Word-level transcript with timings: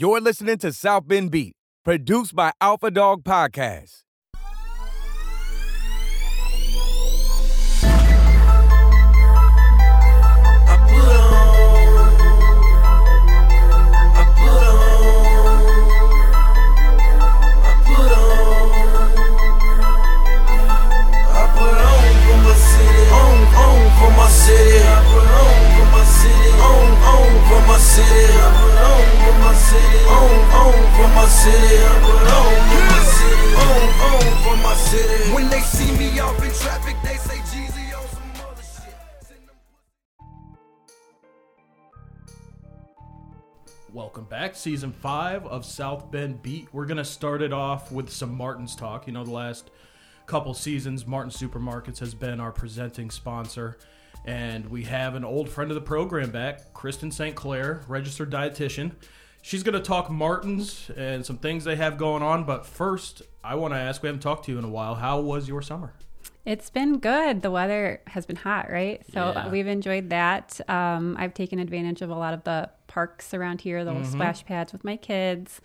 You're 0.00 0.20
listening 0.20 0.58
to 0.58 0.72
South 0.72 1.08
Bend 1.08 1.32
Beat, 1.32 1.56
produced 1.84 2.32
by 2.32 2.52
Alpha 2.60 2.88
Dog 2.88 3.24
Podcast. 3.24 4.04
Back, 44.38 44.54
season 44.54 44.92
five 44.92 45.44
of 45.46 45.64
South 45.64 46.12
Bend 46.12 46.40
Beat. 46.44 46.68
We're 46.72 46.86
gonna 46.86 47.04
start 47.04 47.42
it 47.42 47.52
off 47.52 47.90
with 47.90 48.08
some 48.08 48.36
Martin's 48.36 48.76
talk. 48.76 49.08
You 49.08 49.12
know, 49.12 49.24
the 49.24 49.32
last 49.32 49.72
couple 50.26 50.54
seasons, 50.54 51.04
Martin 51.08 51.32
Supermarkets 51.32 51.98
has 51.98 52.14
been 52.14 52.38
our 52.38 52.52
presenting 52.52 53.10
sponsor, 53.10 53.78
and 54.24 54.70
we 54.70 54.84
have 54.84 55.16
an 55.16 55.24
old 55.24 55.48
friend 55.48 55.72
of 55.72 55.74
the 55.74 55.80
program 55.80 56.30
back, 56.30 56.72
Kristen 56.72 57.10
St. 57.10 57.34
Clair, 57.34 57.82
registered 57.88 58.30
dietitian. 58.30 58.92
She's 59.42 59.64
gonna 59.64 59.80
talk 59.80 60.08
Martin's 60.08 60.88
and 60.96 61.26
some 61.26 61.38
things 61.38 61.64
they 61.64 61.74
have 61.74 61.98
going 61.98 62.22
on. 62.22 62.44
But 62.44 62.64
first, 62.64 63.22
I 63.42 63.56
want 63.56 63.74
to 63.74 63.78
ask: 63.78 64.04
We 64.04 64.06
haven't 64.06 64.22
talked 64.22 64.44
to 64.44 64.52
you 64.52 64.58
in 64.60 64.64
a 64.64 64.68
while. 64.70 64.94
How 64.94 65.18
was 65.20 65.48
your 65.48 65.62
summer? 65.62 65.94
It's 66.44 66.70
been 66.70 66.98
good. 66.98 67.42
The 67.42 67.50
weather 67.50 68.02
has 68.06 68.24
been 68.24 68.36
hot, 68.36 68.70
right? 68.70 69.02
So 69.12 69.32
Yeah. 69.34 69.48
we've 69.50 69.66
enjoyed 69.66 70.10
that. 70.10 70.60
Um, 70.70 71.16
I've 71.18 71.34
taken 71.34 71.58
advantage 71.58 72.02
of 72.02 72.10
a 72.10 72.14
lot 72.14 72.34
of 72.34 72.44
the 72.44 72.70
parks 72.88 73.32
around 73.32 73.60
here, 73.60 73.84
the 73.84 73.92
little 73.92 74.02
Mm-hmm. 74.02 74.12
splash 74.18 74.44
pads 74.44 74.72
with 74.72 74.82
my 74.82 74.96
kids, 74.96 75.60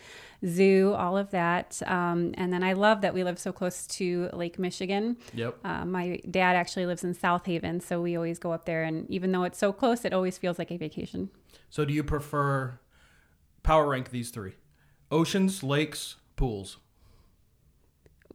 zoo, 0.45 0.93
all 0.95 1.17
of 1.17 1.31
that. 1.31 1.81
Um, 1.87 2.33
and 2.37 2.53
then 2.53 2.61
I 2.63 2.73
love 2.73 3.01
that 3.01 3.13
we 3.15 3.23
live 3.23 3.39
so 3.39 3.51
close 3.51 3.87
to 3.87 4.29
Lake 4.33 4.59
Michigan. 4.59 5.17
Yep. 5.33 5.57
Uh, 5.63 5.85
my 5.85 6.19
dad 6.29 6.55
actually 6.55 6.85
lives 6.85 7.03
in 7.03 7.13
South 7.15 7.45
Haven, 7.47 7.79
so 7.81 7.99
we 8.01 8.15
always 8.15 8.37
go 8.37 8.51
up 8.51 8.65
there. 8.65 8.83
And 8.83 9.09
even 9.09 9.31
though 9.31 9.43
it's 9.43 9.57
so 9.57 9.73
close, 9.73 10.05
it 10.05 10.13
always 10.13 10.37
feels 10.37 10.59
like 10.59 10.69
a 10.69 10.77
vacation. 10.77 11.31
So, 11.69 11.85
do 11.85 11.93
you 11.93 12.03
prefer 12.03 12.77
power 13.63 13.87
rank 13.87 14.11
these 14.11 14.29
three? 14.29 14.53
Oceans, 15.09 15.63
lakes, 15.63 16.17
pools. 16.35 16.77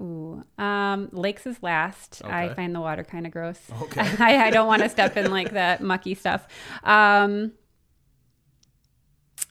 Ooh. 0.00 0.44
Um, 0.58 1.08
lakes 1.12 1.44
is 1.46 1.60
last. 1.62 2.22
I 2.24 2.54
find 2.54 2.74
the 2.74 2.80
water 2.80 3.02
kind 3.02 3.26
of 3.26 3.32
gross. 3.32 3.58
Okay. 3.82 4.00
I, 4.18 4.46
I 4.46 4.50
don't 4.50 4.66
want 4.68 4.82
to 4.82 4.88
step 4.88 5.16
in 5.16 5.30
like 5.30 5.50
that 5.52 5.82
mucky 5.82 6.14
stuff. 6.14 6.46
Um, 6.84 7.52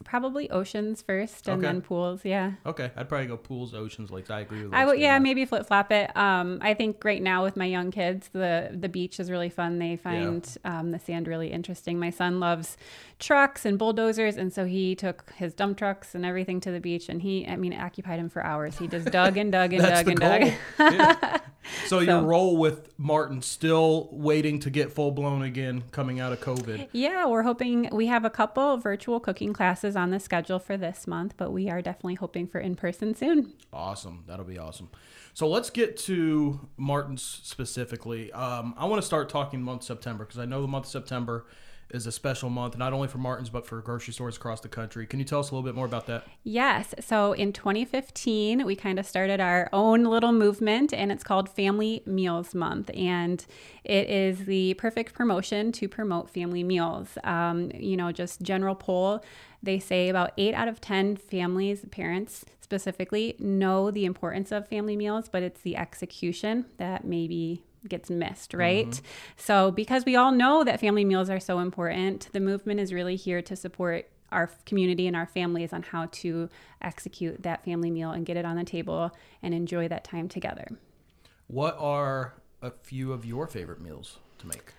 probably 0.03 0.49
oceans 0.51 1.01
first 1.01 1.47
and 1.47 1.57
Okay. 1.59 1.67
then 1.73 1.81
pools. 1.81 2.23
Yeah. 2.23 2.53
Okay, 2.65 2.91
I'd 2.95 3.09
probably 3.09 3.27
go 3.27 3.37
pools, 3.37 3.73
oceans, 3.73 4.11
lakes. 4.11 4.29
I 4.29 4.41
agree 4.41 4.63
with. 4.63 4.73
I 4.73 4.85
would, 4.85 4.99
yeah, 4.99 5.17
much. 5.17 5.23
maybe 5.23 5.45
flip 5.45 5.65
flop 5.67 5.91
it. 5.91 6.15
Um, 6.15 6.59
I 6.61 6.73
think 6.73 7.03
right 7.03 7.21
now 7.21 7.43
with 7.43 7.57
my 7.57 7.65
young 7.65 7.91
kids, 7.91 8.29
the 8.33 8.69
the 8.73 8.89
beach 8.89 9.19
is 9.19 9.29
really 9.31 9.49
fun. 9.49 9.79
They 9.79 9.95
find 9.97 10.47
um, 10.63 10.91
the 10.91 10.99
sand 10.99 11.27
really 11.27 11.51
interesting. 11.51 11.99
My 11.99 12.09
son 12.11 12.39
loves 12.39 12.77
trucks 13.19 13.65
and 13.65 13.77
bulldozers, 13.79 14.37
and 14.37 14.53
so 14.53 14.65
he 14.65 14.95
took 14.95 15.31
his 15.35 15.53
dump 15.53 15.77
trucks 15.77 16.13
and 16.15 16.25
everything 16.25 16.59
to 16.61 16.71
the 16.71 16.79
beach, 16.79 17.09
and 17.09 17.21
he, 17.21 17.47
I 17.47 17.55
mean, 17.55 17.73
it 17.73 17.81
occupied 17.81 18.19
him 18.19 18.29
for 18.29 18.43
hours. 18.43 18.77
He 18.77 18.87
just 18.87 19.09
dug 19.11 19.37
and 19.37 19.51
dug 19.51 19.73
and 19.73 19.81
dug 19.83 20.07
and 20.07 20.19
goal. 20.19 20.39
dug. 20.39 20.51
Yeah. 20.79 21.37
So, 21.87 21.99
your 21.99 22.21
So- 22.21 22.25
role 22.25 22.55
with 22.55 22.97
Martin 22.97 23.41
still 23.41 24.07
waiting 24.13 24.59
to 24.61 24.69
get 24.69 24.89
full 24.89 25.11
blown 25.11 25.41
again, 25.41 25.83
coming 25.91 26.17
out 26.17 26.31
of 26.31 26.39
COVID. 26.39 26.87
Yeah, 26.93 27.25
we're 27.27 27.41
hoping 27.43 27.89
we 27.91 28.05
have 28.07 28.23
a 28.23 28.29
couple 28.29 28.77
virtual 28.77 29.19
cooking 29.19 29.51
classes 29.51 29.86
on 29.95 30.11
the 30.11 30.19
schedule 30.19 30.59
for 30.59 30.77
this 30.77 31.07
month, 31.07 31.35
but 31.37 31.51
we 31.51 31.69
are 31.69 31.81
definitely 31.81 32.15
hoping 32.15 32.47
for 32.47 32.59
in 32.59 32.75
person 32.75 33.15
soon. 33.15 33.53
Awesome, 33.71 34.23
that'll 34.27 34.45
be 34.45 34.57
awesome. 34.57 34.89
So 35.33 35.47
let's 35.47 35.69
get 35.69 35.97
to 35.97 36.67
Martin's 36.77 37.23
specifically. 37.43 38.31
Um, 38.31 38.73
I 38.77 38.85
want 38.85 39.01
to 39.01 39.05
start 39.05 39.29
talking 39.29 39.61
month 39.61 39.83
September 39.83 40.25
because 40.25 40.39
I 40.39 40.45
know 40.45 40.61
the 40.61 40.67
month 40.67 40.85
of 40.85 40.91
September 40.91 41.45
is 41.89 42.05
a 42.05 42.11
special 42.11 42.49
month, 42.49 42.77
not 42.77 42.93
only 42.93 43.07
for 43.07 43.17
Martin's 43.17 43.49
but 43.49 43.65
for 43.65 43.81
grocery 43.81 44.13
stores 44.13 44.37
across 44.37 44.61
the 44.61 44.67
country. 44.67 45.05
Can 45.07 45.19
you 45.19 45.25
tell 45.25 45.39
us 45.39 45.51
a 45.51 45.55
little 45.55 45.67
bit 45.67 45.75
more 45.75 45.85
about 45.85 46.05
that? 46.07 46.25
Yes, 46.43 46.93
so 46.99 47.33
in 47.33 47.53
2015, 47.53 48.65
we 48.65 48.75
kind 48.75 48.99
of 48.99 49.05
started 49.05 49.39
our 49.39 49.69
own 49.71 50.03
little 50.03 50.31
movement, 50.31 50.93
and 50.93 51.11
it's 51.11 51.23
called 51.23 51.49
Family 51.49 52.03
Meals 52.05 52.53
Month. 52.53 52.89
And 52.93 53.45
it 53.83 54.09
is 54.09 54.45
the 54.45 54.73
perfect 54.75 55.13
promotion 55.13 55.71
to 55.73 55.87
promote 55.87 56.29
family 56.29 56.63
meals. 56.63 57.17
Um, 57.23 57.71
you 57.73 57.95
know, 57.95 58.11
just 58.11 58.41
general 58.41 58.75
poll, 58.75 59.23
they 59.63 59.79
say 59.79 60.09
about 60.09 60.31
eight 60.37 60.53
out 60.53 60.67
of 60.67 60.81
10 60.81 61.15
families, 61.15 61.85
parents 61.91 62.45
specifically, 62.59 63.35
know 63.39 63.91
the 63.91 64.03
importance 64.03 64.51
of 64.51 64.67
family 64.67 64.97
meals, 64.97 65.29
but 65.29 65.41
it's 65.41 65.61
the 65.61 65.77
execution 65.77 66.65
that 66.77 67.05
maybe 67.05 67.63
gets 67.89 68.09
missed, 68.09 68.53
right? 68.53 68.87
Mm-hmm. 68.87 69.05
So, 69.37 69.71
because 69.71 70.05
we 70.05 70.15
all 70.15 70.31
know 70.31 70.63
that 70.63 70.79
family 70.79 71.05
meals 71.05 71.29
are 71.29 71.39
so 71.39 71.59
important, 71.59 72.29
the 72.33 72.39
movement 72.39 72.79
is 72.79 72.93
really 72.93 73.15
here 73.15 73.41
to 73.41 73.55
support 73.55 74.09
our 74.31 74.51
community 74.65 75.07
and 75.07 75.15
our 75.15 75.25
families 75.25 75.71
on 75.73 75.83
how 75.83 76.07
to 76.07 76.49
execute 76.81 77.43
that 77.43 77.63
family 77.63 77.89
meal 77.91 78.11
and 78.11 78.25
get 78.25 78.37
it 78.37 78.45
on 78.45 78.57
the 78.57 78.63
table 78.63 79.11
and 79.41 79.53
enjoy 79.53 79.87
that 79.87 80.03
time 80.03 80.27
together. 80.27 80.67
What 81.47 81.77
are 81.79 82.33
a 82.61 82.71
few 82.71 83.13
of 83.13 83.25
your 83.25 83.47
favorite 83.47 83.79
meals 83.79 84.19
to 84.39 84.47
make? 84.47 84.73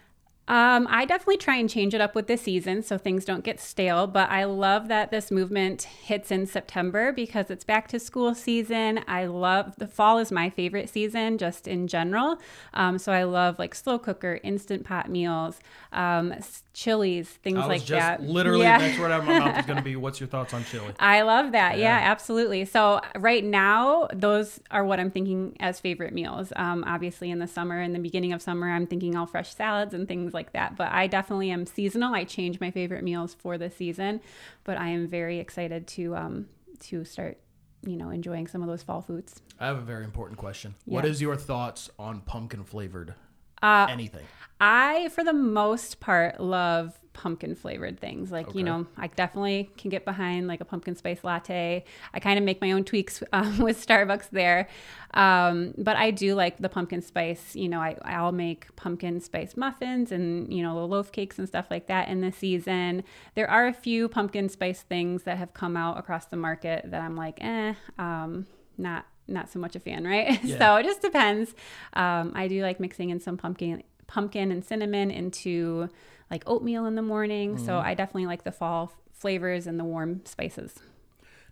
Um, 0.49 0.89
I 0.91 1.05
definitely 1.05 1.37
try 1.37 1.57
and 1.57 1.69
change 1.71 1.95
it 1.95 2.01
up 2.01 2.15
with 2.15 2.27
the 2.27 2.37
season 2.37 2.83
so 2.83 2.99
things 2.99 3.25
don't 3.25 3.45
get 3.45 3.61
stale. 3.61 4.07
But 4.07 4.31
I 4.31 4.45
love 4.45 4.89
that 4.89 5.11
this 5.11 5.31
movement 5.31 5.83
hits 5.85 6.31
in 6.31 6.47
September 6.47 7.13
because 7.13 7.51
it's 7.51 7.65
back 7.65 7.87
to 7.89 8.01
school 8.01 8.35
season. 8.35 9.05
I 9.07 9.27
love 9.27 9.77
the 9.77 9.87
fall 9.87 10.19
is 10.19 10.33
my 10.33 10.49
favorite 10.51 10.89
season 10.89 11.39
just 11.39 11.69
in 11.69 11.87
general. 11.87 12.39
Um, 12.75 12.99
so 12.99 13.13
I 13.13 13.25
love 13.25 13.59
like 13.59 13.75
slow 13.75 13.99
cooker, 13.99 14.41
instant 14.43 14.85
pot 14.85 15.11
meals, 15.11 15.61
um, 15.93 16.35
chilies, 16.73 17.29
things 17.29 17.59
I 17.59 17.61
was 17.61 17.69
like 17.69 17.81
just 17.85 17.91
that. 17.91 18.23
literally 18.23 18.63
Yeah. 18.63 18.79
next 18.79 18.99
word 18.99 19.11
out 19.11 19.21
of 19.21 19.27
my 19.27 19.39
mouth 19.39 19.59
is 19.59 19.67
going 19.67 19.79
to 19.79 19.83
be, 19.83 19.97
"What's 20.05 20.21
your 20.21 20.29
thoughts 20.29 20.55
on 20.55 20.65
chili?" 20.65 20.93
I 21.01 21.23
love 21.23 21.53
that. 21.53 21.77
Yeah. 21.79 21.99
Yeah. 21.99 22.11
absolutely. 22.11 22.65
So 22.65 23.01
right 23.17 23.45
now, 23.45 24.07
those 24.15 24.61
are 24.71 24.85
what 24.85 25.01
I'm 25.01 25.11
thinking 25.11 25.57
as 25.61 25.81
favorite 25.81 26.13
meals. 26.13 26.53
Um, 26.57 26.85
obviously, 26.87 27.31
in 27.31 27.39
the 27.41 27.47
summer, 27.49 27.81
in 27.83 27.93
the 27.93 27.99
beginning 27.99 28.33
of 28.33 28.41
summer, 28.41 28.71
I'm 28.71 28.87
thinking 28.87 29.17
all 29.17 29.27
fresh 29.27 29.53
salads 29.55 29.93
and 29.93 30.07
things 30.07 30.33
like 30.35 30.38
that. 30.53 30.77
But 30.77 30.93
I 30.93 31.07
definitely 31.07 31.51
am 31.51 31.67
seasonal. 31.67 32.15
I 32.15 32.25
change 32.25 32.61
my 32.61 32.71
favorite 32.71 33.03
meals 33.05 33.35
for 33.35 33.59
the 33.59 33.71
season, 33.71 34.21
but 34.65 34.79
I 34.79 34.89
am 34.89 35.07
very 35.09 35.39
excited 35.39 35.87
to 35.89 36.17
um, 36.17 36.47
to 36.81 37.05
start, 37.05 37.39
you 37.83 37.97
know, 37.97 38.11
enjoying 38.11 38.47
some 38.47 38.63
of 38.63 38.69
those 38.69 38.83
fall 38.83 39.03
foods. 39.03 39.41
I 39.61 39.67
have 39.67 39.79
a 39.79 39.83
very 39.83 40.05
important 40.05 40.39
question. 40.39 40.75
What 40.85 41.05
Yeah. 41.05 41.11
is 41.11 41.21
your 41.21 41.37
thoughts 41.37 41.91
on 41.99 42.21
pumpkin 42.21 42.63
flavored 42.65 43.15
Uh, 43.63 43.87
anything? 43.91 44.25
I, 44.61 45.09
for 45.11 45.23
the 45.23 45.33
most 45.33 46.01
part, 46.01 46.41
love 46.41 46.99
pumpkin 47.13 47.55
flavored 47.57 47.99
things. 47.99 48.31
Like, 48.31 48.49
Okay. 48.49 48.59
you 48.59 48.65
know, 48.65 48.87
I 48.97 49.09
definitely 49.09 49.71
can 49.77 49.91
get 49.91 50.05
behind 50.05 50.47
like 50.47 50.61
a 50.61 50.65
pumpkin 50.65 50.95
spice 50.95 51.25
latte. 51.25 51.85
I 52.15 52.21
kind 52.21 52.39
of 52.39 52.45
make 52.45 52.61
my 52.61 52.71
own 52.73 52.85
tweaks 52.85 53.23
um, 53.33 53.59
with 53.59 53.85
Starbucks 53.85 54.31
there. 54.31 54.69
Um, 55.15 55.75
but 55.77 55.97
I 55.97 56.13
do 56.13 56.35
like 56.35 56.59
the 56.59 56.69
pumpkin 56.69 57.03
spice. 57.03 57.57
You 57.57 57.69
know, 57.69 57.81
I, 57.81 57.97
I'll 58.05 58.31
make 58.33 58.75
pumpkin 58.77 59.21
spice 59.21 59.57
muffins 59.57 60.13
and, 60.13 60.53
you 60.53 60.63
know, 60.63 60.85
loaf 60.87 61.11
cakes 61.11 61.39
and 61.39 61.49
stuff 61.49 61.67
like 61.71 61.89
that 61.89 62.09
in 62.09 62.21
the 62.21 62.31
season. 62.31 63.03
There 63.35 63.51
are 63.51 63.67
a 63.67 63.73
few 63.73 64.09
pumpkin 64.09 64.49
spice 64.49 64.83
things 64.83 65.25
that 65.25 65.39
have 65.39 65.55
come 65.55 65.77
out 65.77 65.99
across 65.99 66.27
the 66.27 66.37
market 66.37 66.89
that 66.91 67.01
I'm 67.01 67.17
like, 67.17 67.39
eh, 67.43 67.75
um, 67.99 68.47
not 68.77 69.07
not 69.29 69.51
so 69.51 69.59
much 69.59 69.77
a 69.77 69.81
fan, 69.81 70.05
right? 70.05 70.41
Yeah. 70.45 70.59
so 70.59 70.77
it 70.77 70.85
just 70.85 71.03
depends. 71.03 71.55
Um, 71.93 72.33
I 72.35 72.49
do 72.49 72.63
like 72.63 72.81
mixing 72.81 73.11
in 73.11 73.21
some 73.21 73.37
pumpkin 73.37 73.83
pumpkin 74.07 74.51
and 74.51 74.65
cinnamon 74.65 75.11
into 75.11 75.89
like 76.31 76.43
oatmeal 76.47 76.87
in 76.87 76.95
the 76.95 77.03
morning. 77.03 77.59
So 77.59 77.79
I 77.79 77.95
definitely 77.95 78.27
like 78.27 78.45
the 78.45 78.53
fall 78.53 78.93
flavors 79.13 79.67
and 79.67 79.79
the 79.79 79.85
warm 79.85 80.23
spices. 80.25 80.77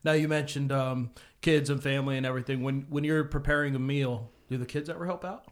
Now 0.05 0.13
you 0.13 0.29
mentioned 0.29 0.73
um, 0.73 1.11
kids 1.41 1.69
and 1.69 1.83
family 1.83 2.17
and 2.17 2.25
everything. 2.25 2.63
When 2.63 2.87
when 2.89 3.05
you're 3.05 3.25
preparing 3.25 3.75
a 3.75 3.79
meal, 3.79 4.31
do 4.49 4.57
the 4.57 4.67
kids 4.67 4.89
ever 4.89 5.05
help 5.07 5.25
out? 5.25 5.47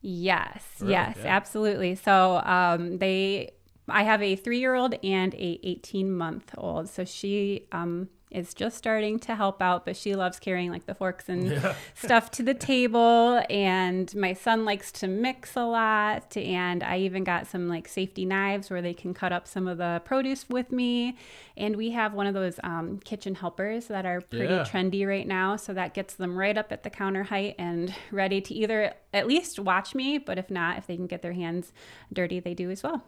Yes, 0.00 0.64
Really? 0.80 0.92
yes, 0.92 1.16
Yeah. 1.18 1.36
absolutely. 1.36 1.94
So 1.96 2.38
um, 2.44 2.98
they, 2.98 3.50
I 3.88 4.04
have 4.04 4.22
a 4.22 4.36
three-year-old 4.36 4.94
and 5.02 5.34
a 5.34 5.58
18-month-old. 5.64 6.88
So 6.88 7.04
she 7.04 7.66
um, 7.72 8.08
is 8.30 8.52
just 8.54 8.76
starting 8.76 9.18
to 9.20 9.34
help 9.34 9.62
out, 9.62 9.84
but 9.84 9.96
she 9.96 10.14
loves 10.14 10.38
carrying 10.38 10.70
like 10.70 10.86
the 10.86 10.94
forks 10.94 11.28
and 11.28 11.60
stuff 11.94 12.30
to 12.32 12.42
the 12.42 12.54
table. 12.54 13.42
And 13.48 14.14
my 14.14 14.32
son 14.34 14.64
likes 14.64 14.92
to 14.92 15.08
mix 15.08 15.56
a 15.56 15.64
lot. 15.64 16.36
And 16.36 16.82
I 16.82 16.98
even 16.98 17.24
got 17.24 17.46
some 17.46 17.68
like 17.68 17.88
safety 17.88 18.24
knives 18.24 18.70
where 18.70 18.82
they 18.82 18.94
can 18.94 19.14
cut 19.14 19.32
up 19.32 19.48
some 19.48 19.66
of 19.66 19.78
the 19.78 20.02
produce 20.04 20.48
with 20.48 20.70
me. 20.72 21.16
And 21.56 21.76
we 21.76 21.90
have 21.92 22.12
one 22.14 22.26
of 22.26 22.34
those 22.34 22.60
um, 22.62 23.00
kitchen 23.04 23.34
helpers 23.34 23.86
that 23.86 24.04
are 24.06 24.20
pretty 24.20 24.54
Yeah. 24.54 24.64
trendy 24.64 25.06
right 25.06 25.26
now. 25.26 25.56
So 25.56 25.72
that 25.74 25.94
gets 25.94 26.14
them 26.14 26.36
right 26.36 26.56
up 26.56 26.70
at 26.70 26.82
the 26.82 26.90
counter 26.90 27.24
height 27.24 27.54
and 27.58 27.94
ready 28.12 28.40
to 28.42 28.54
either 28.54 28.92
at 29.12 29.26
least 29.26 29.58
watch 29.58 29.94
me, 29.94 30.18
but 30.18 30.38
if 30.38 30.50
not, 30.50 30.78
if 30.78 30.86
they 30.86 30.96
can 30.96 31.06
get 31.06 31.22
their 31.22 31.32
hands 31.32 31.72
dirty, 32.12 32.40
they 32.40 32.54
do 32.54 32.70
as 32.70 32.82
well. 32.82 33.02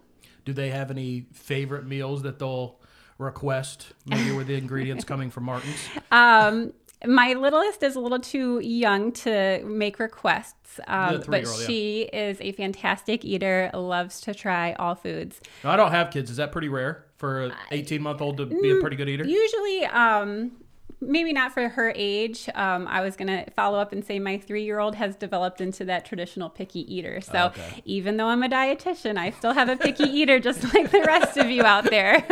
Do 0.45 0.53
they 0.55 0.71
have 0.71 0.91
any 0.91 1.27
favorite 1.33 1.87
meals 1.87 2.23
that 2.23 2.39
they'll 2.39 2.81
request? 3.21 3.93
Maybe 4.07 4.33
with 4.33 4.49
the 4.49 4.57
ingredients 4.57 5.05
coming 5.05 5.31
from 5.31 5.45
Martin's. 5.45 5.89
Um, 6.13 6.73
my 7.07 7.35
littlest 7.35 7.83
is 7.83 7.95
a 7.95 8.01
little 8.01 8.19
too 8.19 8.59
young 8.61 9.13
to 9.13 9.63
make 9.65 9.99
requests, 9.99 10.81
um, 10.87 11.23
but 11.29 11.45
yeah. 11.45 11.67
she 11.67 12.03
is 12.03 12.39
a 12.41 12.53
fantastic 12.53 13.25
eater, 13.25 13.71
loves 13.73 14.21
to 14.23 14.35
try 14.35 14.73
all 14.75 14.95
foods. 14.95 15.41
I 15.65 15.77
don't 15.77 15.93
have 15.93 16.11
kids. 16.11 16.31
Is 16.31 16.37
that 16.39 16.53
pretty 16.53 16.69
rare 16.69 17.07
for 17.17 17.45
an 17.45 17.53
18 17.71 18.03
month 18.03 18.21
old 18.21 18.37
to 18.39 18.47
be 18.47 18.71
a 18.71 18.81
pretty 18.81 18.97
good 18.97 19.09
eater? 19.09 19.25
Usually, 19.25 19.85
um, 19.87 20.53
maybe 21.01 21.33
not 21.33 21.53
for 21.53 21.69
her 21.71 21.93
age. 21.97 22.49
Um, 22.55 22.87
I 22.89 23.01
was 23.01 23.17
gonna 23.17 23.47
follow 23.57 23.79
up 23.79 23.93
and 23.93 24.05
say 24.05 24.19
my 24.19 24.39
three-year-old 24.39 24.95
has 24.97 25.17
developed 25.17 25.61
into 25.61 25.85
that 25.87 26.05
traditional 26.05 26.51
picky 26.51 26.81
eater. 26.95 27.21
So 27.21 27.47
Okay. 27.47 27.83
even 27.85 28.17
though 28.17 28.27
I'm 28.27 28.43
a 28.43 28.49
dietitian, 28.49 29.17
I 29.17 29.31
still 29.31 29.53
have 29.55 29.69
a 29.69 29.77
picky 29.77 30.05
eater, 30.19 30.39
just 30.39 30.63
like 30.75 30.91
the 30.91 31.01
rest 31.07 31.37
of 31.39 31.49
you 31.51 31.63
out 31.63 31.85
there. 31.91 32.25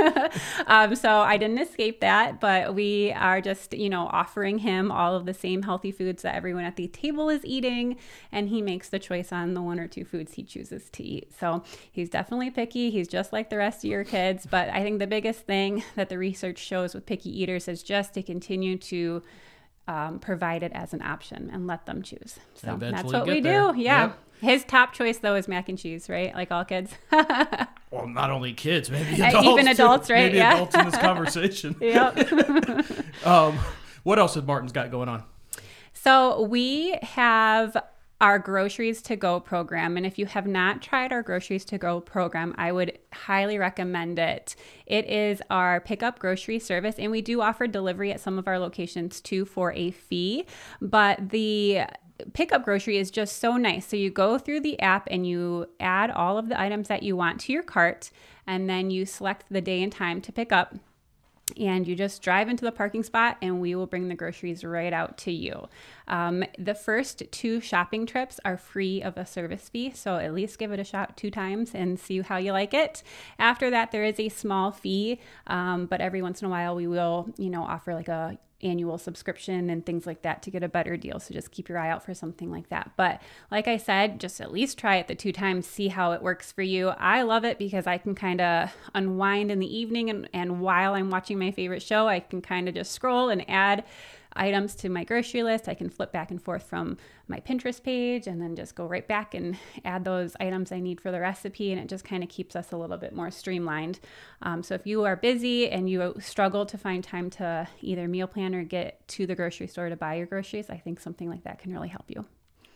um, 0.67 0.95
so 0.95 1.21
I 1.21 1.37
didn't 1.37 1.59
escape 1.59 2.01
that, 2.01 2.41
but 2.41 2.75
we 2.75 3.13
are 3.13 3.41
just 3.41 3.73
you 3.73 3.89
know 3.89 4.09
offering 4.13 4.59
him 4.59 4.91
all 4.93 5.15
of 5.17 5.25
the 5.27 5.35
same 5.35 5.63
healthy 5.63 5.91
foods 5.93 6.23
that 6.23 6.35
everyone 6.35 6.65
at 6.65 6.77
the 6.77 6.89
table 6.89 7.29
is 7.31 7.45
eating, 7.45 7.97
and 8.33 8.49
he 8.51 8.61
makes 8.61 8.89
the 8.89 8.99
choice 8.99 9.33
on 9.33 9.55
the 9.55 9.63
one 9.63 9.81
or 9.81 9.89
two 9.89 10.05
foods 10.05 10.35
he 10.35 10.43
chooses 10.43 10.91
to 10.91 11.03
eat. 11.03 11.33
So 11.39 11.63
he's 11.91 12.11
definitely 12.11 12.51
picky. 12.51 12.91
He's 12.91 13.09
just 13.09 13.33
like 13.33 13.49
the 13.51 13.57
rest 13.57 13.85
of 13.85 13.91
your 13.91 14.05
kids. 14.05 14.47
But 14.47 14.69
I 14.69 14.83
think 14.83 14.99
the 14.99 15.07
biggest 15.07 15.47
thing 15.47 15.83
that 15.97 16.09
the 16.09 16.19
research 16.19 16.59
shows 16.59 16.95
with 16.95 17.07
picky 17.07 17.31
eaters 17.43 17.67
is 17.69 17.83
just 17.83 18.13
to 18.15 18.23
continue 18.23 18.58
to 18.79 19.23
um, 19.87 20.19
provide 20.19 20.63
it 20.63 20.73
as 20.75 20.93
an 20.93 21.01
option 21.03 21.49
and 21.53 21.67
let 21.67 21.87
them 21.87 22.03
choose. 22.03 22.39
So 22.55 22.77
that's 22.79 23.05
what 23.05 23.27
we 23.27 23.41
there. 23.41 23.73
do. 23.73 23.79
Yeah. 23.81 24.01
Yep. 24.09 24.19
His 24.41 24.65
top 24.65 24.93
choice 24.93 25.19
though 25.19 25.35
is 25.35 25.49
mac 25.49 25.69
and 25.69 25.79
cheese, 25.79 26.09
right? 26.09 26.35
Like 26.35 26.51
all 26.51 26.65
kids. 26.65 26.93
Well, 27.91 28.07
not 28.07 28.31
only 28.31 28.53
kids, 28.53 28.91
maybe 28.91 29.23
Uh, 29.23 29.29
adults. 29.29 29.47
even 29.49 29.65
too. 29.65 29.71
adults, 29.71 30.11
right? 30.11 30.25
Maybe 30.27 30.37
Yeah. 30.37 30.53
adults 30.57 30.75
in 30.75 30.85
this 30.85 30.99
conversation. 31.01 31.75
yep. 31.81 32.19
Um, 33.25 33.59
what 34.03 34.19
else 34.19 34.35
has 34.35 34.45
Martin's 34.45 34.73
got 34.73 34.91
going 34.91 35.09
on? 35.09 35.23
So 35.95 36.43
we 36.43 36.99
have 37.01 37.79
our 38.21 38.39
groceries 38.39 39.01
to 39.03 39.15
go 39.15 39.39
program. 39.39 39.97
And 39.97 40.05
if 40.05 40.19
you 40.19 40.27
have 40.27 40.47
not 40.47 40.83
tried 40.83 41.13
our 41.13 41.23
groceries 41.23 41.65
to 41.67 41.79
go 41.79 42.01
program, 42.01 42.55
I 42.59 42.73
would 42.73 42.99
highly 43.13 43.59
recommend 43.59 44.19
it. 44.19 44.57
It 44.87 45.09
is 45.09 45.41
our 45.51 45.81
pickup 45.81 46.19
grocery 46.19 46.59
service, 46.59 46.97
and 46.99 47.13
we 47.13 47.23
do 47.23 47.41
offer 47.41 47.67
delivery 47.67 48.11
at 48.13 48.21
some 48.21 48.39
of 48.39 48.49
our 48.49 48.59
locations 48.59 49.21
too 49.21 49.45
for 49.45 49.73
a 49.73 49.93
fee. 49.93 50.47
But 50.81 51.29
the 51.31 51.83
pickup 52.33 52.65
grocery 52.65 52.97
is 52.97 53.13
just 53.13 53.39
so 53.39 53.57
nice. 53.57 53.87
So 53.87 53.97
you 53.97 54.11
go 54.11 54.39
through 54.39 54.61
the 54.61 54.81
app 54.81 55.07
and 55.09 55.25
you 55.25 55.67
add 55.79 56.11
all 56.11 56.39
of 56.39 56.49
the 56.49 56.61
items 56.61 56.89
that 56.89 57.05
you 57.05 57.15
want 57.15 57.39
to 57.43 57.53
your 57.53 57.63
cart, 57.63 58.11
and 58.49 58.69
then 58.69 58.91
you 58.91 59.07
select 59.07 59.45
the 59.49 59.61
day 59.61 59.81
and 59.81 59.93
time 59.93 60.21
to 60.23 60.33
pick 60.33 60.51
up 60.51 60.75
and 61.57 61.87
you 61.87 61.95
just 61.95 62.23
drive 62.23 62.49
into 62.49 62.65
the 62.65 62.73
parking 62.73 63.03
spot 63.03 63.37
and 63.43 63.61
we 63.61 63.75
will 63.75 63.87
bring 63.87 64.09
the 64.09 64.15
groceries 64.15 64.65
right 64.65 64.93
out 64.93 65.17
to 65.19 65.33
you. 65.33 65.69
Um, 66.07 66.45
the 66.59 66.75
first 66.75 67.23
two 67.31 67.61
shopping 67.61 68.07
trips 68.07 68.41
are 68.45 68.57
free 68.57 69.03
of 69.03 69.17
a 69.17 69.27
service 69.27 69.69
fee, 69.69 69.93
so 69.95 70.17
at 70.17 70.35
least 70.35 70.59
give 70.59 70.73
it 70.73 70.81
a 70.81 70.85
shot 70.85 71.17
two 71.17 71.31
times 71.31 71.75
and 71.75 71.99
see 71.99 72.21
how 72.21 72.37
you 72.37 72.53
like 72.53 72.75
it. 72.75 73.03
After 73.39 73.71
that, 73.71 73.93
there 73.93 74.05
is 74.05 74.19
a 74.19 74.29
small 74.29 74.73
fee, 74.73 75.21
um, 75.47 75.87
but 75.87 76.01
every 76.01 76.23
once 76.23 76.43
in 76.43 76.47
a 76.47 76.51
while 76.51 76.75
we 76.75 76.87
will, 76.87 77.33
you 77.37 77.51
know, 77.51 77.63
offer 77.63 77.95
like 77.95 78.09
a 78.09 78.39
annual 78.63 78.99
subscription 78.99 79.71
and 79.71 79.87
things 79.87 80.07
like 80.07 80.23
that 80.23 80.43
to 80.43 80.51
get 80.51 80.63
a 80.63 80.69
better 80.69 80.97
deal. 80.97 81.21
So 81.21 81.33
just 81.33 81.51
keep 81.51 81.69
your 81.69 81.79
eye 81.79 81.91
out 81.91 82.05
for 82.05 82.15
something 82.15 82.51
like 82.51 82.69
that. 82.71 82.91
But 82.97 83.23
like 83.51 83.69
I 83.69 83.77
said, 83.77 84.19
just 84.19 84.41
at 84.41 84.53
least 84.53 84.79
try 84.79 84.97
it 84.97 85.09
the 85.09 85.15
two 85.15 85.33
times, 85.33 85.67
see 85.67 85.89
how 85.89 86.13
it 86.13 86.23
works 86.23 86.51
for 86.51 86.63
you. 86.63 86.89
I 86.89 87.23
love 87.23 87.45
it 87.45 87.59
because 87.59 87.87
I 87.87 87.99
can 87.99 88.15
kind 88.15 88.41
of 88.41 88.71
unwind 88.95 89.51
in 89.51 89.61
the 89.61 89.77
evening 89.77 90.11
and, 90.11 90.29
and 90.33 90.61
while 90.61 90.95
I'm 90.95 91.11
watching 91.11 91.39
my 91.39 91.53
favorite 91.53 91.83
show, 91.83 92.09
I 92.09 92.21
can 92.21 92.43
kind 92.43 92.69
of 92.69 92.75
just 92.75 92.93
scroll 92.93 93.29
and 93.29 93.49
add 93.49 93.85
items 94.39 94.75
to 94.77 94.89
my 94.89 95.05
grocery 95.05 95.43
list. 95.43 95.69
I 95.69 95.75
can 95.75 95.91
flip 95.91 96.13
back 96.13 96.31
and 96.31 96.41
forth 96.41 96.63
from 96.63 96.97
my 97.27 97.41
Pinterest 97.41 97.83
page 97.83 98.27
and 98.27 98.41
then 98.41 98.57
just 98.57 98.75
go 98.75 98.87
right 98.87 99.07
back 99.07 99.35
and 99.35 99.57
add 99.85 100.05
those 100.05 100.37
items 100.41 100.73
I 100.73 100.81
need 100.81 101.01
for 101.01 101.11
the 101.11 101.21
recipe. 101.21 101.73
And 101.73 101.81
it 101.81 101.89
just 101.89 102.05
kind 102.05 102.23
of 102.23 102.29
keeps 102.29 102.57
us 102.57 102.73
a 102.73 102.77
little 102.77 102.97
bit 102.97 103.15
more 103.15 103.31
streamlined. 103.31 104.01
Um, 104.43 104.63
so 104.63 104.75
if 104.75 104.87
you 104.87 105.05
are 105.05 105.17
busy 105.17 105.69
and 105.69 105.91
you 105.91 106.15
struggle 106.21 106.65
to 106.67 106.79
find 106.79 107.05
time 107.05 107.31
to 107.31 107.69
either 107.83 108.09
meal 108.09 108.27
plan 108.27 108.55
or 108.55 108.63
get 108.63 109.07
to 109.09 109.27
the 109.27 109.35
grocery 109.35 109.67
store 109.67 109.89
to 109.89 109.97
buy 109.97 110.15
your 110.15 110.27
groceries, 110.27 110.71
I 110.71 110.77
think 110.77 111.01
something 111.01 111.29
like 111.29 111.45
that 111.45 111.59
can 111.59 111.73
really 111.73 111.89
help 111.89 112.05
you. 112.09 112.25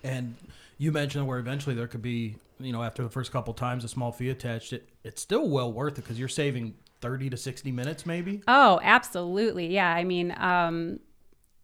And 0.04 0.34
you 0.78 0.92
mentioned 0.92 1.26
where 1.26 1.38
eventually 1.38 1.76
there 1.76 1.86
could 1.86 2.02
be, 2.02 2.36
you 2.58 2.72
know, 2.72 2.82
after 2.82 3.02
the 3.02 3.08
first 3.08 3.32
couple 3.32 3.54
times, 3.54 3.84
a 3.84 3.88
small 3.88 4.12
fee 4.12 4.30
attached. 4.30 4.72
It 4.72 4.88
it's 5.04 5.22
still 5.22 5.48
well 5.48 5.72
worth 5.72 5.98
it 5.98 6.02
because 6.02 6.18
you're 6.18 6.28
saving 6.28 6.74
thirty 7.00 7.30
to 7.30 7.36
sixty 7.36 7.70
minutes, 7.70 8.04
maybe. 8.04 8.42
Oh, 8.48 8.80
absolutely. 8.82 9.68
Yeah. 9.68 9.92
I 9.92 10.04
mean, 10.04 10.34
um, 10.38 10.98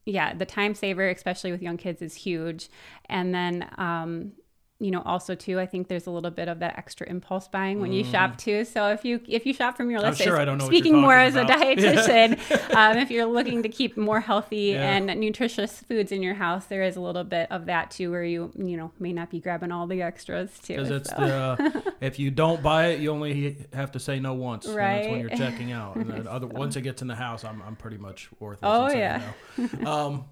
yeah, 0.08 0.32
the 0.32 0.46
time 0.46 0.74
saver, 0.74 1.08
especially 1.08 1.52
with 1.52 1.62
young 1.62 1.76
kids, 1.76 2.00
is 2.00 2.14
huge. 2.14 2.70
And 3.08 3.34
then, 3.34 3.68
um, 3.76 4.32
you 4.80 4.92
know, 4.92 5.02
also 5.04 5.34
too, 5.34 5.58
I 5.58 5.66
think 5.66 5.88
there's 5.88 6.06
a 6.06 6.10
little 6.12 6.30
bit 6.30 6.46
of 6.46 6.60
that 6.60 6.78
extra 6.78 7.08
impulse 7.08 7.48
buying 7.48 7.80
when 7.80 7.92
you 7.92 8.04
shop 8.04 8.38
too. 8.38 8.64
So 8.64 8.88
if 8.90 9.04
you 9.04 9.20
if 9.26 9.44
you 9.44 9.52
shop 9.52 9.76
from 9.76 9.90
your 9.90 9.98
Mm. 10.00 10.04
List, 10.10 10.22
sure 10.22 10.38
I 10.38 10.44
don't 10.44 10.58
know 10.58 10.66
speaking 10.66 11.00
more 11.00 11.16
as 11.16 11.34
a 11.34 11.44
dietitian, 11.44 12.38
um, 12.76 12.96
if 12.96 13.10
you're 13.10 13.26
looking 13.26 13.64
to 13.64 13.68
keep 13.68 13.96
more 13.96 14.20
healthy 14.20 14.72
Yeah. 14.74 14.92
and 14.94 15.06
nutritious 15.20 15.80
foods 15.80 16.12
in 16.12 16.22
your 16.22 16.34
house, 16.34 16.66
there 16.66 16.84
is 16.84 16.94
a 16.94 17.00
little 17.00 17.24
bit 17.24 17.50
of 17.50 17.66
that 17.66 17.90
too, 17.90 18.12
where 18.12 18.22
you 18.22 18.52
you 18.56 18.76
know 18.76 18.92
may 19.00 19.12
not 19.12 19.30
be 19.30 19.40
grabbing 19.40 19.72
all 19.72 19.88
the 19.88 20.00
extras 20.00 20.56
too. 20.60 20.74
Because 20.76 20.90
it's 20.90 21.10
so. 21.10 21.16
the 21.16 21.34
uh, 21.34 21.90
if 22.00 22.20
you 22.20 22.30
don't 22.30 22.62
buy 22.62 22.86
it, 22.88 23.00
you 23.00 23.10
only 23.10 23.66
have 23.72 23.90
to 23.92 23.98
say 23.98 24.20
no 24.20 24.34
once. 24.34 24.64
and 24.66 24.76
that's 24.76 25.08
when 25.08 25.20
you're 25.20 25.30
checking 25.30 25.72
out. 25.72 25.96
And 25.96 26.08
then 26.08 26.28
other 26.28 26.46
once 26.64 26.76
it 26.76 26.82
gets 26.82 27.02
in 27.02 27.08
the 27.08 27.16
house, 27.16 27.44
I'm 27.44 27.60
I'm 27.66 27.74
pretty 27.74 27.98
much 27.98 28.28
worthless. 28.38 28.70
Oh, 28.72 28.96
yeah. 28.96 29.22
no. 29.80 29.90
Um, 29.90 30.24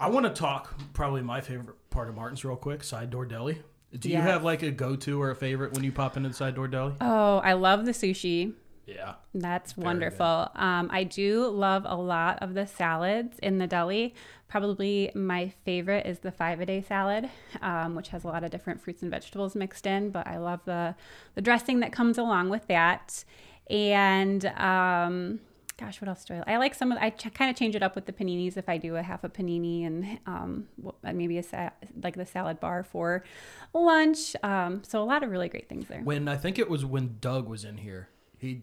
I 0.00 0.08
want 0.08 0.24
to 0.24 0.32
talk 0.32 0.74
probably 0.94 1.20
my 1.20 1.42
favorite 1.42 1.76
part 1.90 2.08
of 2.08 2.14
Martin's 2.14 2.42
real 2.42 2.56
quick. 2.56 2.82
Side 2.82 3.10
door 3.10 3.26
deli. 3.26 3.60
Do 3.98 4.08
you 4.08 4.16
have 4.16 4.42
like 4.44 4.62
a 4.62 4.70
go 4.70 4.96
to 4.96 5.20
or 5.20 5.30
a 5.30 5.36
favorite 5.36 5.74
when 5.74 5.84
you 5.84 5.92
pop 5.92 6.16
into 6.16 6.30
the 6.30 6.34
side 6.34 6.54
door 6.54 6.68
deli? 6.68 6.94
oh, 7.00 7.38
I 7.38 7.52
love 7.52 7.84
the 7.84 7.92
sushi. 7.92 8.54
Yeah. 8.86 9.14
That's 9.34 9.76
wonderful. 9.76 10.50
Um, 10.54 10.88
I 10.90 11.04
do 11.04 11.46
love 11.48 11.84
a 11.86 11.96
lot 11.96 12.42
of 12.42 12.54
the 12.54 12.66
salads 12.66 13.38
in 13.40 13.58
the 13.58 13.66
deli. 13.66 14.14
Probably 14.48 15.12
my 15.14 15.52
favorite 15.64 16.06
is 16.06 16.20
the 16.20 16.32
five 16.32 16.60
a 16.60 16.66
day 16.66 16.80
salad, 16.82 17.28
um, 17.62 17.94
which 17.94 18.08
has 18.08 18.24
a 18.24 18.28
lot 18.28 18.42
of 18.42 18.50
different 18.50 18.80
fruits 18.80 19.02
and 19.02 19.10
vegetables 19.10 19.54
mixed 19.54 19.86
in. 19.86 20.10
But 20.10 20.26
I 20.26 20.38
love 20.38 20.60
the 20.64 20.96
the 21.34 21.42
dressing 21.42 21.80
that 21.80 21.92
comes 21.92 22.16
along 22.16 22.48
with 22.48 22.66
that. 22.68 23.24
And 23.68 24.46
um, 24.46 25.40
gosh, 25.80 26.00
what 26.00 26.08
else 26.08 26.24
do 26.24 26.34
I? 26.46 26.54
I 26.54 26.56
like 26.58 26.74
some 26.74 26.92
of. 26.92 26.98
I 27.00 27.10
ch- 27.10 27.32
kind 27.32 27.50
of 27.50 27.56
change 27.56 27.74
it 27.74 27.82
up 27.82 27.94
with 27.94 28.06
the 28.06 28.12
paninis 28.12 28.56
if 28.56 28.68
I 28.68 28.76
do 28.76 28.96
a 28.96 29.02
half 29.02 29.24
a 29.24 29.28
panini 29.28 29.86
and 29.86 30.18
um, 30.26 30.68
maybe 31.02 31.38
a 31.38 31.42
sa- 31.42 31.70
like 32.02 32.16
the 32.16 32.26
salad 32.26 32.60
bar 32.60 32.82
for 32.84 33.24
lunch. 33.72 34.36
Um, 34.42 34.82
so 34.84 35.02
a 35.02 35.04
lot 35.04 35.22
of 35.22 35.30
really 35.30 35.48
great 35.48 35.68
things 35.68 35.88
there. 35.88 36.00
When 36.02 36.28
I 36.28 36.36
think 36.36 36.58
it 36.58 36.68
was 36.68 36.84
when 36.84 37.16
Doug 37.20 37.48
was 37.48 37.64
in 37.64 37.78
here, 37.78 38.08
he 38.38 38.62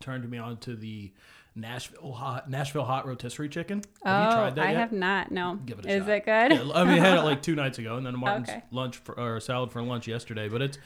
turned 0.00 0.28
me 0.28 0.38
on 0.38 0.56
to 0.58 0.74
the 0.74 1.12
Nashville 1.54 2.12
hot 2.12 2.48
Nashville 2.50 2.84
hot 2.84 3.06
rotisserie 3.06 3.48
chicken. 3.48 3.82
Have 4.04 4.22
oh, 4.22 4.24
you 4.30 4.34
tried 4.34 4.54
that 4.56 4.66
I 4.66 4.70
yet? 4.72 4.78
have 4.80 4.92
not. 4.92 5.30
No. 5.30 5.56
Give 5.64 5.78
it 5.78 5.86
a 5.86 5.88
Is 5.90 6.04
shot. 6.04 6.08
it 6.10 6.24
good? 6.24 6.52
Yeah, 6.52 6.72
I 6.74 6.84
mean, 6.84 6.94
I 6.94 7.06
had 7.06 7.18
it 7.18 7.22
like 7.22 7.42
two 7.48 7.54
nights 7.54 7.78
ago, 7.78 7.96
and 7.96 8.06
then 8.06 8.14
a 8.14 8.18
Martin's 8.18 8.48
Okay. 8.48 8.62
lunch 8.70 8.96
for, 8.96 9.18
or 9.18 9.38
salad 9.40 9.70
for 9.70 9.82
lunch 9.82 10.08
yesterday. 10.08 10.48
But 10.48 10.62
it's 10.62 10.78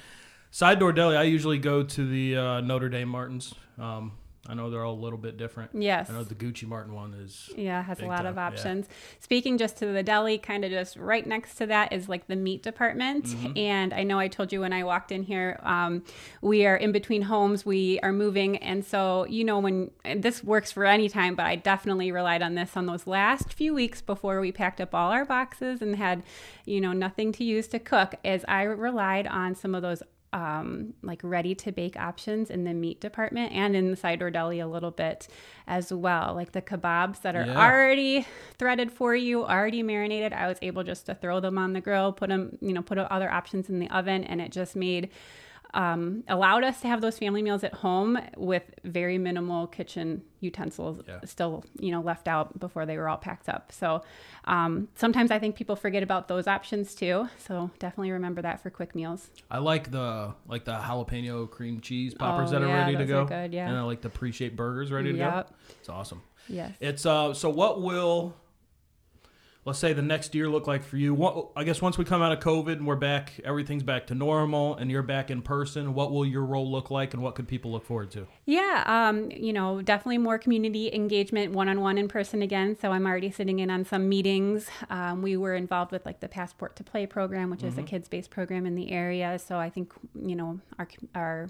side 0.50 0.78
door 0.78 0.92
deli. 0.92 1.16
I 1.16 1.22
usually 1.22 1.58
go 1.58 1.82
to 1.82 2.06
the 2.06 2.36
uh, 2.36 2.60
Notre 2.60 2.88
Dame 2.88 3.08
Martins. 3.08 3.54
Um, 3.78 4.12
I 4.48 4.54
know 4.54 4.70
they're 4.70 4.82
all 4.84 4.94
a 4.94 4.96
little 4.96 5.18
bit 5.18 5.36
different. 5.36 5.72
Yes. 5.74 6.08
I 6.08 6.14
know 6.14 6.24
the 6.24 6.34
Gucci 6.34 6.66
Martin 6.66 6.94
one 6.94 7.12
is. 7.12 7.50
Yeah, 7.54 7.82
has 7.82 8.00
a 8.00 8.06
lot 8.06 8.24
of 8.24 8.34
time, 8.34 8.36
yeah. 8.36 8.46
options. 8.46 8.88
Speaking 9.20 9.58
just 9.58 9.76
to 9.78 9.86
the 9.86 10.02
deli, 10.02 10.38
kind 10.38 10.64
of 10.64 10.70
just 10.70 10.96
right 10.96 11.26
next 11.26 11.56
to 11.56 11.66
that 11.66 11.92
is 11.92 12.08
like 12.08 12.28
the 12.28 12.36
meat 12.36 12.62
department. 12.62 13.26
Mm-hmm. 13.26 13.58
And 13.58 13.92
I 13.92 14.04
know 14.04 14.18
I 14.18 14.28
told 14.28 14.50
you 14.50 14.62
when 14.62 14.72
I 14.72 14.84
walked 14.84 15.12
in 15.12 15.22
here, 15.22 15.60
um, 15.62 16.02
we 16.40 16.64
are 16.64 16.76
in 16.76 16.92
between 16.92 17.22
homes, 17.22 17.66
we 17.66 18.00
are 18.00 18.12
moving. 18.12 18.56
And 18.56 18.84
so, 18.84 19.26
you 19.26 19.44
know, 19.44 19.58
when 19.58 19.90
this 20.16 20.42
works 20.42 20.72
for 20.72 20.86
any 20.86 21.10
time, 21.10 21.34
but 21.34 21.44
I 21.44 21.56
definitely 21.56 22.10
relied 22.10 22.40
on 22.40 22.54
this 22.54 22.74
on 22.74 22.86
those 22.86 23.06
last 23.06 23.52
few 23.52 23.74
weeks 23.74 24.00
before 24.00 24.40
we 24.40 24.50
packed 24.50 24.80
up 24.80 24.94
all 24.94 25.12
our 25.12 25.26
boxes 25.26 25.82
and 25.82 25.96
had, 25.96 26.22
you 26.64 26.80
know, 26.80 26.94
nothing 26.94 27.32
to 27.32 27.44
use 27.44 27.68
to 27.68 27.78
cook, 27.78 28.14
is 28.24 28.46
I 28.48 28.62
relied 28.62 29.26
on 29.26 29.54
some 29.54 29.74
of 29.74 29.82
those 29.82 30.02
um, 30.32 30.92
like 31.02 31.20
ready 31.22 31.54
to 31.54 31.72
bake 31.72 31.96
options 31.96 32.50
in 32.50 32.64
the 32.64 32.74
meat 32.74 33.00
department 33.00 33.52
and 33.52 33.74
in 33.74 33.90
the 33.90 33.96
side 33.96 34.18
door 34.18 34.30
deli 34.30 34.60
a 34.60 34.66
little 34.68 34.90
bit 34.90 35.26
as 35.66 35.92
well. 35.92 36.34
Like 36.34 36.52
the 36.52 36.62
kebabs 36.62 37.22
that 37.22 37.34
are 37.34 37.46
Yeah. 37.46 37.56
already 37.66 38.26
threaded 38.58 38.92
for 38.92 39.14
you, 39.14 39.44
already 39.44 39.82
marinated. 39.82 40.32
I 40.32 40.46
was 40.48 40.58
able 40.60 40.84
just 40.84 41.06
to 41.06 41.14
throw 41.14 41.40
them 41.40 41.56
on 41.56 41.72
the 41.72 41.80
grill, 41.80 42.12
put 42.12 42.28
them, 42.28 42.58
you 42.60 42.72
know, 42.72 42.82
put 42.82 42.98
other 42.98 43.30
options 43.30 43.68
in 43.70 43.78
the 43.78 43.88
oven, 43.90 44.24
and 44.24 44.40
it 44.40 44.52
just 44.52 44.76
made 44.76 45.08
um, 45.74 46.24
allowed 46.28 46.64
us 46.64 46.80
to 46.80 46.88
have 46.88 47.00
those 47.00 47.18
family 47.18 47.42
meals 47.42 47.62
at 47.62 47.74
home 47.74 48.18
with 48.36 48.62
very 48.84 49.18
minimal 49.18 49.66
kitchen 49.66 50.22
utensils 50.40 51.00
Yeah. 51.06 51.18
still 51.24 51.64
you 51.80 51.90
know 51.90 52.00
left 52.00 52.26
out 52.28 52.58
before 52.58 52.86
they 52.86 52.96
were 52.96 53.08
all 53.08 53.16
packed 53.16 53.48
up 53.48 53.70
so 53.72 54.02
um, 54.44 54.88
sometimes 54.94 55.30
i 55.30 55.38
think 55.38 55.56
people 55.56 55.76
forget 55.76 56.02
about 56.02 56.28
those 56.28 56.46
options 56.46 56.94
too 56.94 57.28
so 57.38 57.70
definitely 57.80 58.12
remember 58.12 58.40
that 58.42 58.60
for 58.62 58.70
quick 58.70 58.94
meals 58.94 59.30
I 59.50 59.58
like 59.58 59.90
the 59.90 60.34
like 60.46 60.64
the 60.64 60.72
jalapeno 60.76 61.50
cream 61.50 61.80
cheese 61.80 62.14
poppers 62.14 62.50
Oh, 62.50 62.52
that 62.52 62.62
are 62.62 62.68
yeah, 62.68 62.84
ready 62.84 62.96
to 62.96 63.04
go. 63.04 63.24
good, 63.24 63.52
yeah. 63.52 63.68
And 63.68 63.76
I 63.76 63.82
like 63.82 64.00
the 64.00 64.10
pre-shaped 64.10 64.56
burgers 64.56 64.92
ready 64.92 65.12
to 65.12 65.18
Yep. 65.18 65.48
go. 65.48 65.54
It's 65.80 65.88
awesome. 65.88 66.22
yes 66.48 66.72
It's 66.80 67.04
uh 67.04 67.34
so 67.34 67.50
what 67.50 67.82
will 67.82 68.34
let's 69.68 69.78
say 69.78 69.92
the 69.92 70.00
next 70.00 70.34
year 70.34 70.48
look 70.48 70.66
like 70.66 70.82
for 70.82 70.96
you? 70.96 71.12
What 71.12 71.50
I 71.54 71.62
guess 71.62 71.82
once 71.82 71.98
we 71.98 72.04
come 72.06 72.22
out 72.22 72.32
of 72.32 72.40
COVID 72.40 72.72
and 72.72 72.86
we're 72.86 72.96
back, 72.96 73.38
everything's 73.44 73.82
back 73.82 74.06
to 74.06 74.14
normal 74.14 74.74
and 74.76 74.90
you're 74.90 75.02
back 75.02 75.30
in 75.30 75.42
person, 75.42 75.92
what 75.92 76.10
will 76.10 76.24
your 76.24 76.44
role 76.44 76.68
look 76.70 76.90
like 76.90 77.12
and 77.12 77.22
what 77.22 77.34
could 77.34 77.46
people 77.46 77.70
look 77.70 77.84
forward 77.84 78.10
to? 78.12 78.26
Yeah, 78.46 78.82
um, 78.86 79.30
you 79.30 79.52
know, 79.52 79.82
definitely 79.82 80.18
more 80.18 80.38
community 80.38 80.90
engagement 80.94 81.52
one 81.52 81.68
on 81.68 81.82
one 81.82 81.98
in 81.98 82.08
person 82.08 82.40
again. 82.40 82.78
So 82.80 82.92
I'm 82.92 83.06
already 83.06 83.30
sitting 83.30 83.58
in 83.58 83.70
on 83.70 83.84
some 83.84 84.08
meetings. 84.08 84.70
Um, 84.88 85.20
we 85.20 85.36
were 85.36 85.54
involved 85.54 85.92
with 85.92 86.06
like 86.06 86.20
the 86.20 86.28
Passport 86.28 86.74
to 86.76 86.82
Play 86.82 87.06
program, 87.06 87.50
which 87.50 87.62
is 87.62 87.76
a 87.76 87.82
kids 87.82 88.08
based 88.08 88.30
program 88.30 88.64
in 88.64 88.74
the 88.74 88.90
area. 88.90 89.38
So 89.38 89.58
I 89.58 89.68
think, 89.68 89.92
you 90.18 90.34
know, 90.34 90.60
our, 90.78 90.88
our 91.14 91.48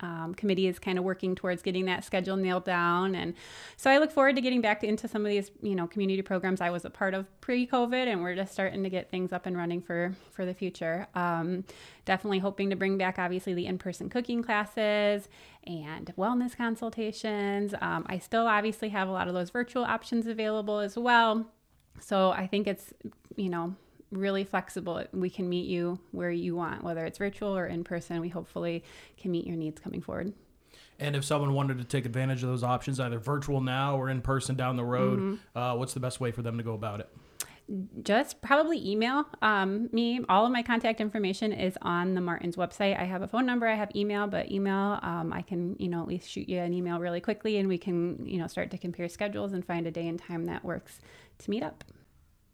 um, 0.00 0.34
committee 0.34 0.66
is 0.66 0.78
kind 0.78 0.98
of 0.98 1.04
working 1.04 1.34
towards 1.34 1.62
getting 1.62 1.84
that 1.86 2.04
schedule 2.04 2.36
nailed 2.36 2.64
down. 2.64 3.14
And 3.14 3.34
so 3.76 3.90
I 3.90 3.98
look 3.98 4.10
forward 4.10 4.36
to 4.36 4.42
getting 4.42 4.60
back 4.60 4.82
into 4.82 5.08
some 5.08 5.24
of 5.24 5.30
these, 5.30 5.50
you 5.62 5.74
know, 5.74 5.86
community 5.86 6.22
programs 6.22 6.60
I 6.60 6.70
was 6.70 6.84
a 6.84 6.90
part 6.90 7.14
of 7.14 7.26
pre-COVID, 7.40 8.06
and 8.06 8.22
we're 8.22 8.34
just 8.34 8.52
starting 8.52 8.82
to 8.82 8.90
get 8.90 9.10
things 9.10 9.32
up 9.32 9.46
and 9.46 9.56
running 9.56 9.82
for 9.82 10.14
for 10.32 10.44
the 10.44 10.54
future. 10.54 11.06
Um, 11.14 11.64
definitely 12.04 12.38
hoping 12.38 12.70
to 12.70 12.76
bring 12.76 12.98
back, 12.98 13.18
obviously, 13.18 13.54
the 13.54 13.66
in-person 13.66 14.08
cooking 14.08 14.42
classes 14.42 15.28
and 15.64 16.12
wellness 16.16 16.56
consultations. 16.56 17.74
Um, 17.80 18.06
I 18.08 18.18
still 18.18 18.46
obviously 18.46 18.88
have 18.90 19.08
a 19.08 19.12
lot 19.12 19.28
of 19.28 19.34
those 19.34 19.50
virtual 19.50 19.84
options 19.84 20.26
available 20.26 20.78
as 20.78 20.96
well. 20.96 21.46
So 22.00 22.30
I 22.30 22.46
think 22.46 22.66
it's, 22.66 22.94
you 23.36 23.50
know, 23.50 23.74
really 24.10 24.44
flexible. 24.44 25.04
We 25.12 25.30
can 25.30 25.48
meet 25.48 25.68
you 25.68 25.98
where 26.10 26.30
you 26.30 26.56
want, 26.56 26.82
whether 26.82 27.04
it's 27.04 27.18
virtual 27.18 27.56
or 27.56 27.66
in 27.66 27.84
person. 27.84 28.20
We 28.20 28.28
hopefully 28.28 28.84
can 29.16 29.30
meet 29.30 29.46
your 29.46 29.56
needs 29.56 29.80
coming 29.80 30.00
forward. 30.00 30.32
And 30.98 31.16
if 31.16 31.24
someone 31.24 31.54
wanted 31.54 31.78
to 31.78 31.84
take 31.84 32.04
advantage 32.04 32.42
of 32.42 32.50
those 32.50 32.62
options, 32.62 33.00
either 33.00 33.18
virtual 33.18 33.60
now 33.60 33.96
or 33.96 34.10
in 34.10 34.20
person 34.20 34.54
down 34.54 34.76
the 34.76 34.84
road, 34.84 35.38
uh, 35.56 35.74
what's 35.74 35.94
the 35.94 36.00
best 36.00 36.20
way 36.20 36.30
for 36.30 36.42
them 36.42 36.58
to 36.58 36.62
go 36.62 36.74
about 36.74 37.00
it? 37.00 37.08
Just 38.02 38.42
probably 38.42 38.86
email 38.86 39.24
um, 39.42 39.88
me. 39.92 40.20
All 40.28 40.44
of 40.44 40.52
my 40.52 40.62
contact 40.62 41.00
information 41.00 41.52
is 41.52 41.78
on 41.82 42.14
the 42.14 42.20
Martins 42.20 42.56
website. 42.56 43.00
I 43.00 43.04
have 43.04 43.22
a 43.22 43.28
phone 43.28 43.46
number, 43.46 43.66
I 43.66 43.76
have 43.76 43.94
email, 43.94 44.26
but 44.26 44.50
email, 44.50 44.98
um, 45.02 45.32
I 45.32 45.40
can, 45.42 45.76
you 45.78 45.88
know, 45.88 46.02
at 46.02 46.08
least 46.08 46.28
shoot 46.28 46.48
you 46.48 46.58
an 46.58 46.74
email 46.74 46.98
really 46.98 47.20
quickly 47.20 47.58
and 47.58 47.68
we 47.68 47.78
can, 47.78 48.26
you 48.26 48.38
know, 48.38 48.48
start 48.48 48.70
to 48.72 48.78
compare 48.78 49.08
schedules 49.08 49.52
and 49.52 49.64
find 49.64 49.86
a 49.86 49.90
day 49.90 50.08
and 50.08 50.18
time 50.18 50.46
that 50.46 50.64
works 50.64 50.98
to 51.38 51.50
meet 51.50 51.62
up. 51.62 51.84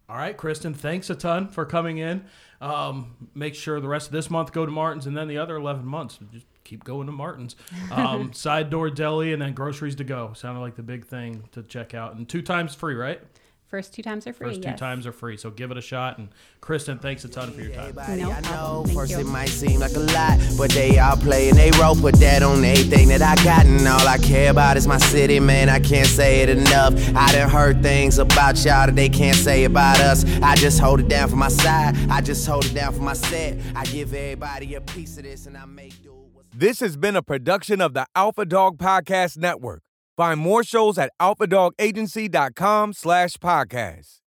All 0.08 0.16
right, 0.16 0.36
Kristen, 0.36 0.72
thanks 0.72 1.10
a 1.10 1.16
ton 1.16 1.48
for 1.48 1.64
coming 1.64 1.98
in. 1.98 2.24
Um, 2.60 3.28
make 3.34 3.54
sure 3.54 3.80
the 3.80 3.88
rest 3.88 4.06
of 4.06 4.12
this 4.12 4.30
month 4.30 4.52
go 4.52 4.64
to 4.64 4.70
Martin's 4.70 5.06
and 5.06 5.16
then 5.16 5.26
the 5.28 5.38
other 5.38 5.56
11 5.56 5.84
months, 5.84 6.18
just 6.32 6.46
keep 6.64 6.84
going 6.84 7.06
to 7.06 7.12
Martin's. 7.12 7.56
Um, 7.90 8.32
side 8.34 8.70
door 8.70 8.88
deli 8.88 9.32
and 9.32 9.42
then 9.42 9.52
groceries 9.52 9.96
to 9.96 10.04
go. 10.04 10.32
Sounded 10.34 10.60
like 10.60 10.76
the 10.76 10.82
big 10.82 11.06
thing 11.06 11.48
to 11.52 11.62
check 11.62 11.92
out. 11.92 12.14
And 12.14 12.28
two 12.28 12.42
times 12.42 12.74
free, 12.74 12.94
right? 12.94 13.20
First 13.68 13.92
two 13.94 14.02
times 14.02 14.26
are 14.28 14.32
free. 14.32 14.48
First 14.48 14.62
two 14.62 14.68
yes. 14.68 14.78
times 14.78 15.06
are 15.08 15.12
free. 15.12 15.36
So 15.36 15.50
give 15.50 15.72
it 15.72 15.76
a 15.76 15.80
shot. 15.80 16.18
And 16.18 16.28
Kristen, 16.60 16.98
thanks 17.00 17.24
a 17.24 17.28
ton 17.28 17.50
for 17.50 17.60
your 17.60 17.70
time. 17.72 17.80
Everybody 17.88 18.22
No 18.22 18.30
I 18.30 18.40
know, 18.40 18.48
problem. 18.48 18.84
Thank 18.86 18.98
first 18.98 19.10
you. 19.12 19.18
it 19.18 19.26
might 19.26 19.48
seem 19.48 19.80
like 19.80 19.94
a 19.96 19.98
lot, 19.98 20.38
but 20.56 20.70
they 20.70 20.98
all 21.00 21.16
play 21.16 21.48
and 21.48 21.58
they 21.58 21.72
roll. 21.72 21.96
Put 21.96 22.14
that 22.20 22.42
on 22.44 22.64
everything 22.64 23.08
that 23.08 23.22
I 23.22 23.34
got, 23.42 23.66
and 23.66 23.86
all 23.88 24.06
I 24.06 24.18
care 24.18 24.50
about 24.52 24.76
is 24.76 24.86
my 24.86 24.98
city, 24.98 25.40
man. 25.40 25.68
I 25.68 25.80
can't 25.80 26.06
say 26.06 26.42
it 26.42 26.48
enough. 26.48 26.94
I 27.16 27.32
done 27.32 27.50
heard 27.50 27.82
things 27.82 28.18
about 28.18 28.54
y'all 28.64 28.86
that 28.86 28.94
they 28.94 29.08
can't 29.08 29.36
say 29.36 29.64
about 29.64 29.98
us. 29.98 30.24
I 30.42 30.54
just 30.54 30.78
hold 30.78 31.00
it 31.00 31.08
down 31.08 31.28
for 31.28 31.36
my 31.36 31.48
side, 31.48 31.96
I 32.08 32.20
just 32.20 32.46
hold 32.46 32.66
it 32.66 32.74
down 32.74 32.92
for 32.92 33.02
my 33.02 33.14
set. 33.14 33.58
I 33.74 33.84
give 33.86 34.14
everybody 34.14 34.74
a 34.74 34.80
piece 34.80 35.16
of 35.18 35.24
this, 35.24 35.46
and 35.46 35.56
I 35.56 35.64
make 35.64 36.00
do. 36.04 36.12
what's- 36.32 36.48
This 36.54 36.78
has 36.80 36.96
been 36.96 37.16
a 37.16 37.22
production 37.22 37.80
of 37.80 37.94
the 37.94 38.06
Alpha 38.14 38.44
Dog 38.44 38.78
Podcast 38.78 39.36
Network. 39.38 39.82
Find 40.16 40.40
more 40.40 40.64
shows 40.64 40.98
at 40.98 41.10
alphadogagency.com 41.20 42.92
slash 42.94 43.36
podcast. 43.36 44.25